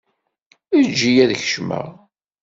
[0.79, 1.87] Eǧǧ-iyi ad kecmeɣ.